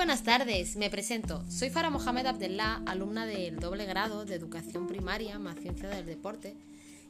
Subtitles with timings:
[0.00, 1.44] buenas tardes, me presento.
[1.50, 6.56] Soy Farah Mohamed Abdellah, alumna del doble grado de Educación Primaria más Ciencia del Deporte.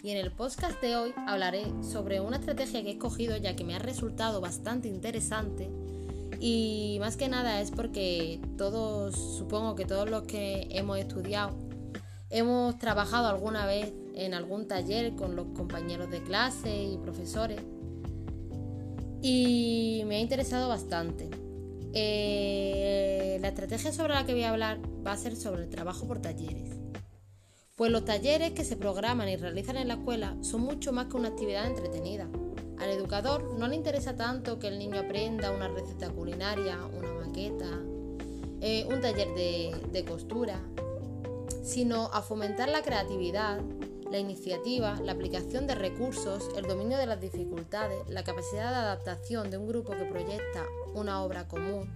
[0.02, 3.62] Y en el podcast de hoy hablaré sobre una estrategia que he escogido ya que
[3.62, 5.70] me ha resultado bastante interesante
[6.40, 11.56] y más que nada es porque todos, supongo que todos los que hemos estudiado,
[12.28, 17.60] hemos trabajado alguna vez en algún taller con los compañeros de clase y profesores
[19.22, 21.30] y me ha interesado bastante.
[21.92, 26.06] Eh, la estrategia sobre la que voy a hablar va a ser sobre el trabajo
[26.06, 26.78] por talleres.
[27.76, 31.16] Pues los talleres que se programan y realizan en la escuela son mucho más que
[31.16, 32.28] una actividad entretenida.
[32.78, 37.80] Al educador no le interesa tanto que el niño aprenda una receta culinaria, una maqueta,
[38.60, 40.60] eh, un taller de costura,
[41.62, 43.60] sino a fomentar la creatividad,
[44.10, 49.50] la iniciativa, la aplicación de recursos, el dominio de las dificultades, la capacidad de adaptación
[49.50, 51.88] de un grupo que proyecta una obra común.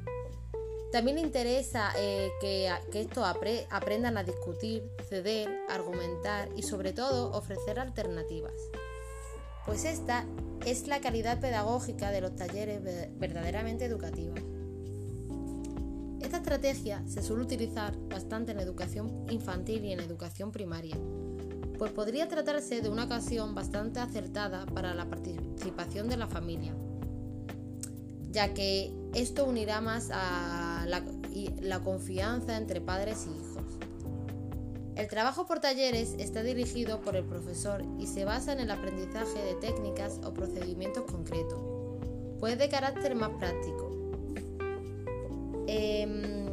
[0.92, 3.24] También le interesa eh, que, estos
[3.70, 8.54] aprendan a discutir, ceder, argumentar y sobre todo ofrecer alternativas.
[9.66, 10.24] Pues esta
[10.64, 12.80] es la calidad pedagógica de los talleres
[13.18, 14.38] verdaderamente educativos.
[16.20, 20.96] Esta estrategia se suele utilizar bastante en educación infantil y en educación primaria,
[21.78, 26.74] pues podría tratarse de una ocasión bastante acertada para la participación de la familia,
[28.30, 33.64] ya que esto unirá más a la, confianza entre padres y hijos.
[34.96, 39.42] El trabajo por talleres está dirigido por el profesor y se basa en el aprendizaje
[39.42, 41.58] de técnicas o procedimientos concretos,
[42.38, 43.90] pues de carácter más práctico.
[45.66, 46.43] Em,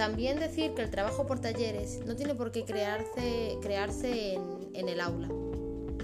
[0.00, 4.32] también decir que el trabajo por talleres no tiene por qué crearse, crearse
[4.72, 5.28] en, el aula.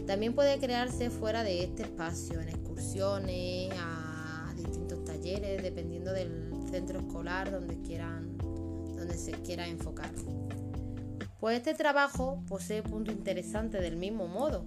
[0.06, 6.98] También puede crearse fuera de este espacio, en excursiones, a distintos talleres, dependiendo del centro
[6.98, 10.10] escolar donde, quieran, donde se quiera enfocar.
[11.40, 14.66] Pues este trabajo posee puntos interesantes del mismo modo,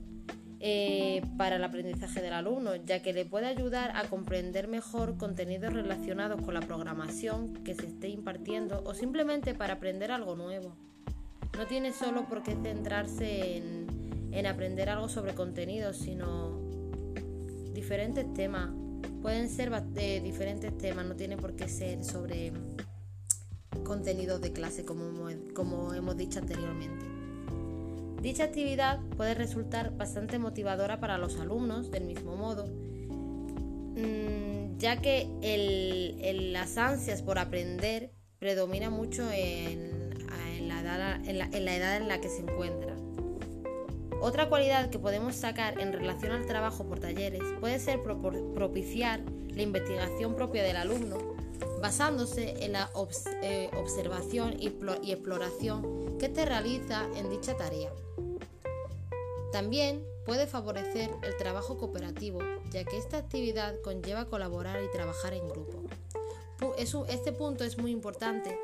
[0.61, 5.73] eh, para el aprendizaje del alumno, ya que le puede ayudar a comprender mejor contenidos
[5.73, 10.75] relacionados con la programación que se esté impartiendo o simplemente para aprender algo nuevo.
[11.57, 13.87] No tiene solo por qué centrarse en,
[14.31, 16.59] en aprender algo sobre contenidos, sino
[17.73, 18.69] diferentes temas.
[19.21, 22.51] Pueden ser de diferentes temas, no tiene por qué ser sobre
[23.85, 27.18] contenidos de clase como, como hemos dicho anteriormente.
[28.21, 32.65] Dicha actividad puede resultar bastante motivadora para los alumnos del mismo modo,
[33.95, 35.29] mm, ya que
[36.53, 40.09] las ansias por aprender predomina mucho en,
[40.67, 40.81] la
[41.75, 42.95] edad, en la que se encuentra.
[44.21, 49.61] Otra cualidad que podemos sacar en relación al trabajo por talleres puede ser propiciar la
[49.61, 51.17] investigación propia del alumno
[51.81, 52.91] basándose en la
[53.41, 54.67] eh, observación y
[55.11, 57.89] exploración que te realiza en dicha tarea.
[59.51, 62.39] También puede favorecer el trabajo cooperativo,
[62.71, 65.83] ya que esta actividad conlleva colaborar y trabajar en grupo.
[66.77, 68.59] Este punto es muy importante,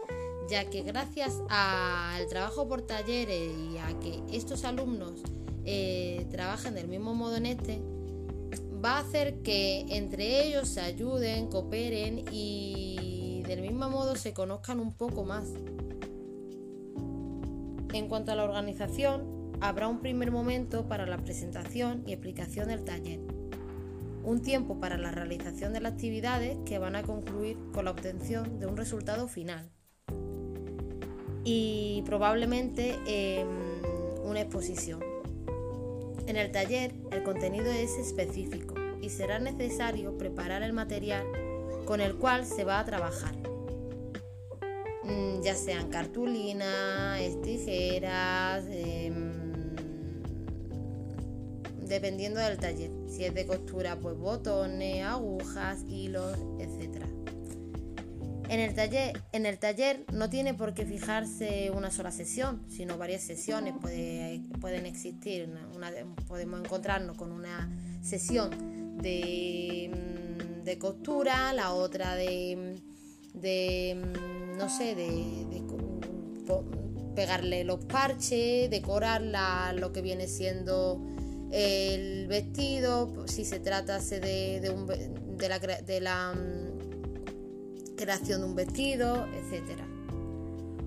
[0.50, 5.22] ya que gracias al trabajo por talleres y a que estos alumnos
[5.64, 7.82] eh, trabajen del mismo modo en este,
[8.84, 14.80] va a hacer que entre ellos se ayuden, cooperen y del mismo modo se conozcan
[14.80, 15.46] un poco más.
[17.94, 19.35] En cuanto a la organización,
[19.68, 23.20] habrá un primer momento para la presentación y explicación del taller,
[24.24, 28.60] un tiempo para la realización de las actividades que van a concluir con la obtención
[28.60, 29.72] de un resultado final
[31.44, 33.48] y probablemente em,
[34.24, 35.00] una exposición.
[36.28, 41.26] En el taller el contenido es específico y será necesario preparar el material
[41.86, 43.36] con el cual se va a trabajar
[45.04, 49.25] mm, ya sean cartulinas, tijeras, em,
[51.88, 52.92] dependiendo del taller.
[53.08, 57.06] Si es de costura, pues botones, agujas, hilos, etc.
[58.48, 62.98] En el, taller, en el taller no tiene por qué fijarse una sola sesión, sino
[62.98, 65.50] varias sesiones pueden existir.
[66.28, 67.70] podemos encontrarnos con una
[68.04, 68.52] sesión
[69.02, 72.82] de, mm, costura, la otra de,
[73.34, 75.64] mm, no sé, de,
[77.16, 79.22] pegarle los parches, decorar
[79.74, 81.02] lo que viene siendo
[81.52, 89.28] el vestido, si se tratase de, de, la, de la mm, creación de un vestido,
[89.34, 89.82] etc.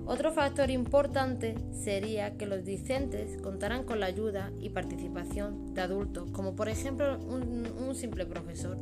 [0.08, 6.30] Otro factor importante sería que los discentes contaran con la ayuda y participación de adultos,
[6.32, 8.78] como por ejemplo un, simple profesor.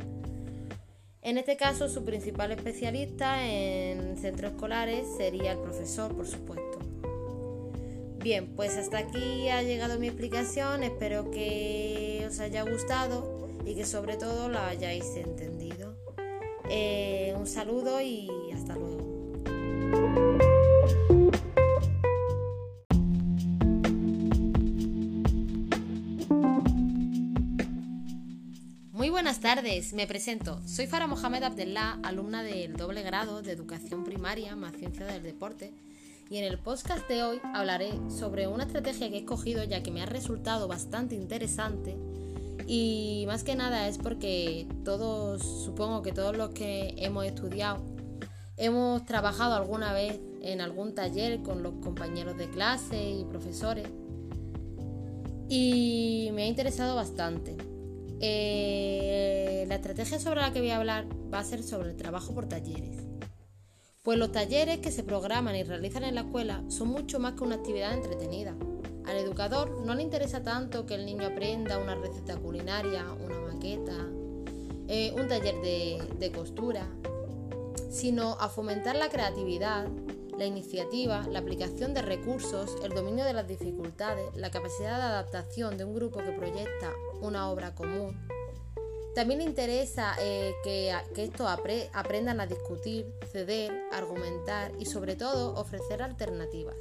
[1.22, 6.78] En este caso, su principal especialista en centros escolares sería el profesor, por supuesto.
[8.26, 13.84] Bien, pues hasta aquí ha llegado mi explicación, espero que os haya gustado y que
[13.84, 15.96] sobre todo la hayáis entendido.
[16.68, 18.98] Eh, un saludo y hasta luego.
[28.90, 30.60] Muy buenas tardes, me presento.
[30.66, 35.72] Soy Farah Mohamed Abdellah, alumna del doble grado de Educación Primaria más Ciencia del Deporte.
[36.28, 39.92] Y en el podcast de hoy hablaré sobre una estrategia que he escogido ya que
[39.92, 41.96] me ha resultado bastante interesante
[42.66, 47.80] y más que nada es porque todos, supongo que todos los que hemos estudiado,
[48.56, 53.86] hemos trabajado alguna vez en algún taller con los compañeros de clase y profesores
[55.48, 57.56] y me ha interesado bastante.
[58.20, 62.34] Eh, la estrategia sobre la que voy a hablar va a ser sobre el trabajo
[62.34, 63.05] por talleres.
[64.06, 67.42] Pues los talleres que se programan y realizan en la escuela son mucho más que
[67.42, 68.54] una actividad entretenida.
[69.04, 74.06] Al educador no le interesa tanto que el niño aprenda una receta culinaria, una maqueta,
[74.86, 76.86] eh, un taller de, costura,
[77.90, 79.88] sino a fomentar la creatividad,
[80.38, 85.76] la iniciativa, la aplicación de recursos, el dominio de las dificultades, la capacidad de adaptación
[85.76, 86.92] de un grupo que proyecta
[87.22, 88.16] una obra común.
[89.16, 91.48] También interesa eh, que, que, estos
[91.92, 96.76] aprendan a discutir, ceder, argumentar y sobre todo ofrecer alternativas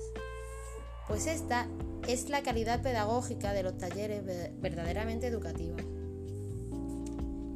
[1.07, 1.67] pues esta
[2.07, 4.23] es la calidad pedagógica de los talleres
[4.59, 5.81] verdaderamente educativos.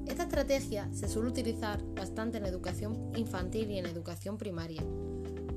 [0.08, 4.84] Esta estrategia se suele utilizar bastante en educación infantil y en educación primaria,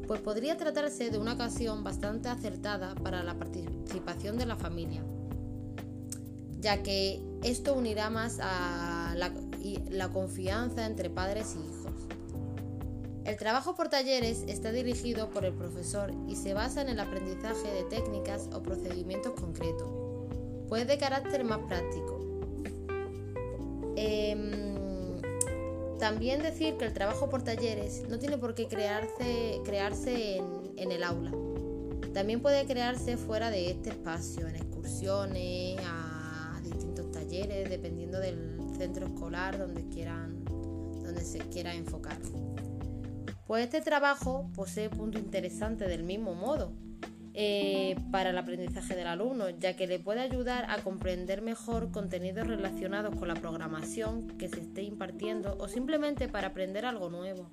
[0.06, 5.02] pues podría tratarse de una ocasión bastante acertada para la participación de la familia,
[6.60, 9.32] ya que esto unirá más a la,
[9.90, 11.92] la confianza entre padres y hijos.
[13.24, 17.70] El trabajo por talleres está dirigido por el profesor y se basa en el aprendizaje
[17.72, 19.88] de técnicas o procedimientos concretos,
[20.68, 22.18] pues de carácter más práctico.
[23.94, 25.20] Em,
[26.00, 30.90] también decir que el trabajo por talleres no tiene por qué crearse, crearse en, en
[30.90, 31.30] el aula.
[32.12, 36.21] También puede crearse fuera de este espacio, en excursiones, a
[36.62, 42.18] distintos talleres, dependiendo del centro escolar donde quieran, donde se quiera enfocar.
[43.46, 46.72] Pues este trabajo posee puntos interesantes del mismo modo
[47.34, 52.46] eh, para el aprendizaje del alumno, ya que le puede ayudar a comprender mejor contenidos
[52.46, 57.50] relacionados con la programación que se esté impartiendo o simplemente para aprender algo nuevo.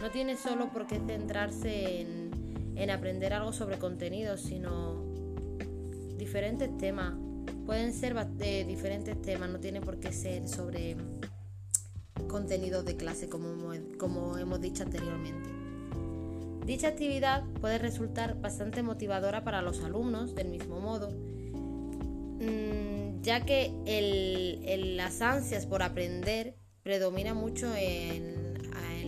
[0.00, 5.04] No tiene solo por qué centrarse en, en aprender algo sobre contenidos, sino
[6.16, 7.14] diferentes temas.
[7.72, 10.94] Pueden ser de diferentes temas, no tiene por qué ser sobre
[12.28, 15.48] contenidos de clase, como, como hemos dicho anteriormente.
[16.66, 21.12] Dicha actividad puede resultar bastante motivadora para los alumnos, del mismo modo,
[22.40, 28.52] mm, ya que el, las ansias por aprender predomina mucho en,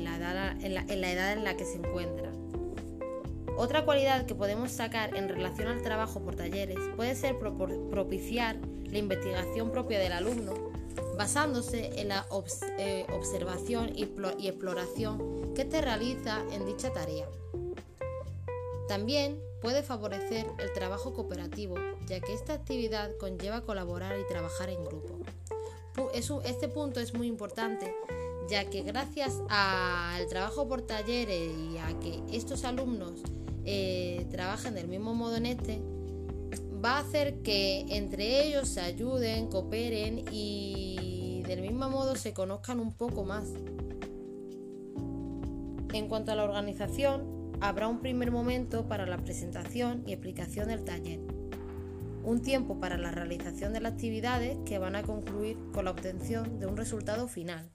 [0.04, 2.32] la edad, en, la, edad, en la que se encuentra.
[3.56, 8.56] Otra cualidad que podemos sacar en relación al trabajo por talleres puede ser propiciar
[8.86, 10.72] la investigación propia del alumno
[11.16, 12.26] basándose en la
[12.78, 14.02] eh, observación y,
[14.48, 17.28] exploración que te realiza en dicha tarea.
[18.88, 24.84] También puede favorecer el trabajo cooperativo, ya que esta actividad conlleva colaborar y trabajar en
[24.84, 25.20] grupo.
[26.44, 27.94] Este punto es muy importante,
[28.48, 33.22] ya que gracias al trabajo por talleres y a que estos alumnos
[33.64, 35.80] eh, trabajen del mismo modo en este,
[36.84, 42.78] va a hacer que entre ellos se ayuden, cooperen y del mismo modo se conozcan
[42.78, 43.48] un poco más.
[45.94, 50.84] En cuanto a la organización, habrá un primer momento para la presentación y explicación del
[50.84, 51.20] taller,
[52.22, 56.58] un tiempo para la realización de las actividades que van a concluir con la obtención
[56.58, 57.70] de un resultado final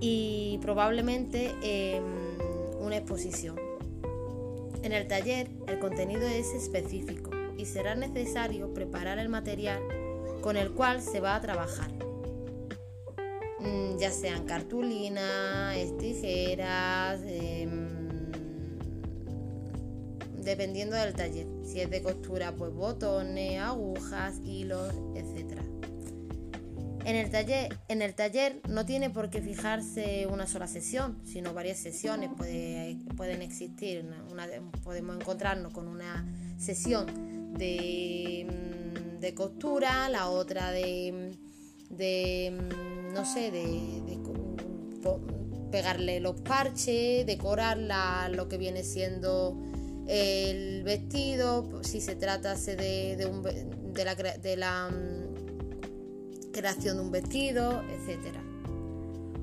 [0.00, 2.04] y probablemente em,
[2.80, 3.69] una exposición.
[4.82, 9.82] En el taller el contenido es específico y será necesario preparar el material
[10.40, 11.90] con el cual se va a trabajar,
[13.58, 17.90] mm, ya sean cartulinas, tijeras, em,
[20.42, 21.46] dependiendo del taller.
[21.62, 25.59] Si es de costura, pues botones, agujas, hilos, etc.
[27.10, 31.52] En el, taller, en el taller no tiene por qué fijarse una sola sesión, sino
[31.52, 34.08] varias sesiones pueden existir.
[34.84, 36.24] podemos encontrarnos con una
[36.56, 37.06] sesión
[37.58, 38.46] de,
[39.20, 41.36] mm, costura, la otra de,
[41.90, 44.20] de mm, no sé, de,
[45.72, 47.76] pegarle los parches, decorar
[48.30, 49.60] lo que viene siendo
[50.06, 55.19] el vestido, si se tratase de, de, la, de la mm,
[56.60, 58.42] creación de un vestido, etcétera.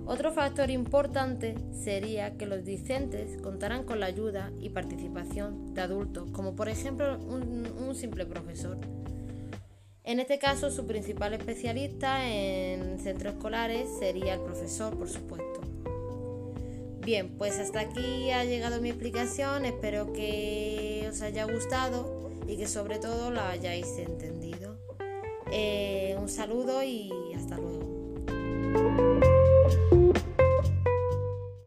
[0.05, 6.29] Otro factor importante sería que los discentes contaran con la ayuda y participación de adultos,
[6.31, 8.77] como por ejemplo un, simple profesor.
[10.03, 15.61] En este caso, su principal especialista en centros escolares sería el profesor, por supuesto.
[17.01, 22.67] Bien, pues hasta aquí ha llegado mi explicación, espero que os haya gustado y que
[22.67, 24.36] sobre todo la hayáis entendido.
[25.51, 27.11] Eh, un saludo y.